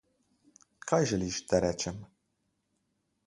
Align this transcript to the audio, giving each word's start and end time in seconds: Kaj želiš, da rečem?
Kaj 0.91 0.99
želiš, 1.11 1.37
da 1.51 1.59
rečem? 1.65 1.99